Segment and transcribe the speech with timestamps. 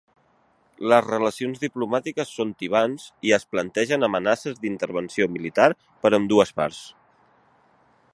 [0.91, 5.69] Les relacions diplomàtiques són tibants i es plantegen amenaces d'intervenció militar
[6.07, 6.81] per ambdues parts.